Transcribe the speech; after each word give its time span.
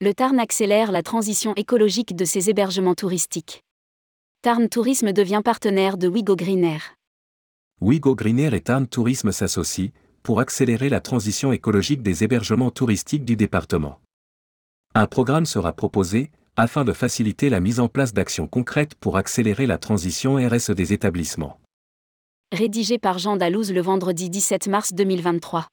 Le 0.00 0.12
Tarn 0.12 0.40
accélère 0.40 0.90
la 0.90 1.04
transition 1.04 1.54
écologique 1.54 2.16
de 2.16 2.24
ses 2.24 2.50
hébergements 2.50 2.96
touristiques. 2.96 3.62
Tarn 4.42 4.68
Tourisme 4.68 5.12
devient 5.12 5.40
partenaire 5.44 5.96
de 5.96 6.08
Wigo 6.08 6.34
Green 6.34 6.64
Air. 6.64 6.96
Wigo 7.80 8.16
Green 8.16 8.40
Air 8.40 8.54
et 8.54 8.60
Tarn 8.60 8.88
Tourisme 8.88 9.30
s'associent 9.30 9.92
pour 10.24 10.40
accélérer 10.40 10.88
la 10.88 11.00
transition 11.00 11.52
écologique 11.52 12.02
des 12.02 12.24
hébergements 12.24 12.72
touristiques 12.72 13.24
du 13.24 13.36
département. 13.36 14.00
Un 14.96 15.06
programme 15.06 15.46
sera 15.46 15.72
proposé 15.72 16.32
afin 16.56 16.84
de 16.84 16.92
faciliter 16.92 17.48
la 17.48 17.60
mise 17.60 17.78
en 17.78 17.86
place 17.86 18.12
d'actions 18.12 18.48
concrètes 18.48 18.96
pour 18.96 19.16
accélérer 19.16 19.66
la 19.68 19.78
transition 19.78 20.36
RSE 20.36 20.70
des 20.70 20.92
établissements. 20.92 21.60
Rédigé 22.52 22.98
par 22.98 23.18
Jean 23.18 23.36
Dalouse 23.36 23.72
le 23.72 23.80
vendredi 23.80 24.28
17 24.28 24.66
mars 24.66 24.92
2023. 24.92 25.68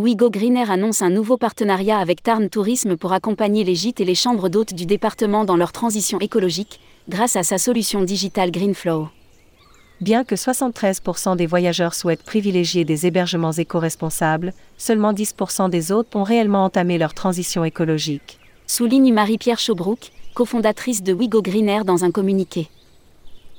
Wigo 0.00 0.30
Greenair 0.30 0.70
annonce 0.70 1.02
un 1.02 1.10
nouveau 1.10 1.36
partenariat 1.36 1.98
avec 1.98 2.22
Tarn 2.22 2.48
Tourisme 2.48 2.96
pour 2.96 3.12
accompagner 3.12 3.64
les 3.64 3.74
gîtes 3.74 4.00
et 4.00 4.06
les 4.06 4.14
chambres 4.14 4.48
d'hôtes 4.48 4.72
du 4.72 4.86
département 4.86 5.44
dans 5.44 5.58
leur 5.58 5.72
transition 5.72 6.18
écologique, 6.20 6.80
grâce 7.10 7.36
à 7.36 7.42
sa 7.42 7.58
solution 7.58 8.02
digitale 8.02 8.50
Greenflow. 8.50 9.10
Bien 10.00 10.24
que 10.24 10.36
73% 10.36 11.36
des 11.36 11.44
voyageurs 11.44 11.92
souhaitent 11.92 12.22
privilégier 12.22 12.86
des 12.86 13.06
hébergements 13.06 13.52
éco-responsables, 13.52 14.54
seulement 14.78 15.12
10% 15.12 15.68
des 15.68 15.92
autres 15.92 16.16
ont 16.16 16.22
réellement 16.22 16.64
entamé 16.64 16.96
leur 16.96 17.12
transition 17.12 17.62
écologique. 17.62 18.38
Souligne 18.66 19.12
Marie-Pierre 19.12 19.58
Chaubrook, 19.58 20.12
cofondatrice 20.32 21.02
de 21.02 21.12
Wigo 21.12 21.42
Greenair 21.42 21.84
dans 21.84 22.06
un 22.06 22.10
communiqué. 22.10 22.70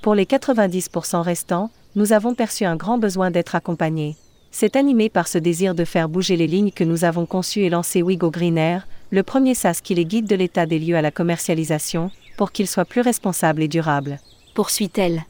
Pour 0.02 0.16
les 0.16 0.26
90% 0.26 1.22
restants, 1.22 1.70
nous 1.96 2.14
avons 2.14 2.34
perçu 2.34 2.66
un 2.66 2.78
grand 2.78 2.98
besoin 2.98 3.30
d'être 3.30 3.54
accompagnés. 3.54 4.16
C'est 4.52 4.76
animé 4.76 5.10
par 5.10 5.30
ce 5.30 5.38
désir 5.38 5.74
de 5.74 5.86
faire 5.86 6.10
bouger 6.10 6.36
les 6.36 6.46
lignes 6.46 6.72
que 6.72 6.84
nous 6.84 7.06
avons 7.06 7.26
conçu 7.26 7.62
et 7.62 7.70
lancé 7.70 8.04
Wigo 8.04 8.30
Green 8.30 8.58
Air, 8.58 8.86
le 9.10 9.24
premier 9.24 9.56
SaaS 9.56 9.80
qui 9.82 9.96
les 9.96 10.06
guide 10.06 10.28
de 10.28 10.36
l'état 10.36 10.66
des 10.66 10.78
lieux 10.78 10.98
à 10.98 11.02
la 11.02 11.10
commercialisation, 11.10 12.12
pour 12.38 12.52
qu'ils 12.52 12.68
soient 12.68 12.86
plus 12.86 13.02
responsables 13.02 13.64
et 13.64 13.70
durables. 13.70 14.20
Poursuit-elle. 14.54 15.24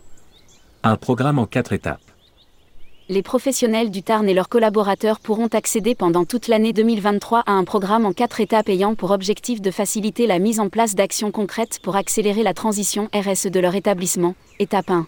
Un 0.84 0.98
programme 0.98 1.38
en 1.38 1.46
quatre 1.46 1.72
étapes. 1.72 2.02
Les 3.10 3.22
professionnels 3.22 3.92
du 3.92 4.04
Tarn 4.04 4.28
et 4.28 4.34
leurs 4.34 4.50
collaborateurs 4.50 5.20
pourront 5.20 5.48
accéder 5.48 5.96
pendant 5.96 6.26
toute 6.26 6.48
l'année 6.48 6.74
2023 6.74 7.44
à 7.46 7.52
un 7.52 7.64
programme 7.64 8.06
en 8.06 8.14
quatre 8.14 8.40
étapes 8.40 8.70
ayant 8.70 8.96
pour 8.96 9.12
objectif 9.12 9.62
de 9.62 9.70
faciliter 9.70 10.28
la 10.28 10.40
mise 10.40 10.60
en 10.60 10.70
place 10.70 10.96
d'actions 10.96 11.32
concrètes 11.32 11.80
pour 11.84 11.96
accélérer 11.96 12.42
la 12.42 12.54
transition 12.54 13.10
RSE 13.14 13.48
de 13.48 13.60
leur 13.60 13.76
établissement. 13.76 14.34
Étape 14.60 14.90
1 14.90 15.08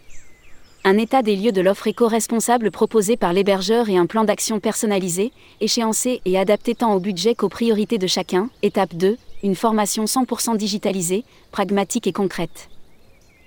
un 0.86 0.98
état 0.98 1.22
des 1.22 1.38
lieux 1.38 1.54
de 1.54 1.62
l'offre 1.62 1.88
éco-responsable 1.88 2.70
proposée 2.70 3.16
par 3.16 3.32
l'hébergeur 3.32 3.90
et 3.90 3.98
un 3.98 4.06
plan 4.06 4.26
d'action 4.26 4.60
personnalisé, 4.60 5.32
échéancé 5.62 6.22
et 6.26 6.38
adapté 6.38 6.76
tant 6.76 6.94
au 6.94 7.00
budget 7.00 7.36
qu'aux 7.36 7.50
priorités 7.50 7.98
de 7.98 8.08
chacun. 8.08 8.50
Étape 8.64 8.94
2, 8.96 9.18
une 9.44 9.56
formation 9.56 10.04
100% 10.04 10.58
digitalisée, 10.58 11.24
pragmatique 11.52 12.08
et 12.08 12.12
concrète. 12.12 12.70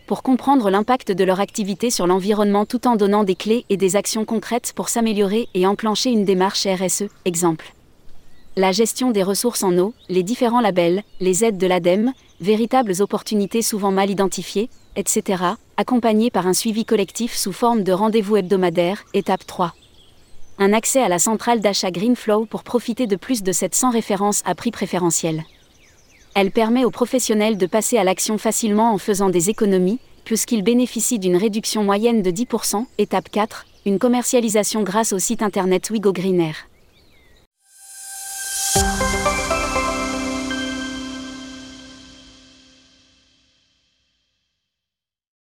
Pour 0.06 0.22
comprendre 0.22 0.70
l'impact 0.70 1.12
de 1.12 1.24
leur 1.24 1.40
activité 1.40 1.90
sur 1.90 2.06
l'environnement 2.06 2.64
tout 2.64 2.86
en 2.86 2.96
donnant 2.96 3.24
des 3.24 3.34
clés 3.34 3.66
et 3.68 3.76
des 3.76 3.96
actions 3.96 4.24
concrètes 4.24 4.72
pour 4.74 4.88
s'améliorer 4.88 5.48
et 5.52 5.66
enclencher 5.66 6.10
une 6.10 6.24
démarche 6.24 6.66
RSE, 6.66 7.04
exemple. 7.26 7.74
La 8.58 8.72
gestion 8.72 9.10
des 9.10 9.22
ressources 9.22 9.62
en 9.62 9.76
eau, 9.76 9.92
les 10.08 10.22
différents 10.22 10.62
labels, 10.62 11.02
les 11.20 11.44
aides 11.44 11.58
de 11.58 11.66
l'ADEME, 11.66 12.14
véritables 12.40 13.02
opportunités 13.02 13.60
souvent 13.60 13.90
mal 13.90 14.08
identifiées, 14.08 14.70
etc., 14.96 15.42
accompagné 15.76 16.30
par 16.30 16.46
un 16.46 16.54
suivi 16.54 16.86
collectif 16.86 17.34
sous 17.34 17.52
forme 17.52 17.82
de 17.82 17.92
rendez-vous 17.92 18.38
hebdomadaire, 18.38 19.04
étape 19.12 19.46
3. 19.46 19.74
Un 20.58 20.72
accès 20.72 21.02
à 21.02 21.08
la 21.08 21.18
centrale 21.18 21.60
d'achat 21.60 21.90
Greenflow 21.90 22.46
pour 22.46 22.64
profiter 22.64 23.06
de 23.06 23.16
plus 23.16 23.42
de 23.42 23.52
700 23.52 23.90
références 23.90 24.40
à 24.46 24.54
prix 24.54 24.70
préférentiel. 24.70 25.44
Elle 26.34 26.50
permet 26.50 26.86
aux 26.86 26.90
professionnels 26.90 27.58
de 27.58 27.66
passer 27.66 27.98
à 27.98 28.04
l'action 28.04 28.38
facilement 28.38 28.94
en 28.94 28.96
faisant 28.96 29.28
des 29.28 29.50
économies, 29.50 29.98
puisqu'ils 30.24 30.62
bénéficient 30.62 31.18
d'une 31.18 31.36
réduction 31.36 31.84
moyenne 31.84 32.22
de 32.22 32.30
10%, 32.30 32.86
étape 32.96 33.28
4, 33.30 33.66
une 33.84 33.98
commercialisation 33.98 34.82
grâce 34.82 35.12
au 35.12 35.18
site 35.18 35.42
internet 35.42 35.90
Wigo 35.90 36.14
Green 36.14 36.40
Air. 36.40 36.56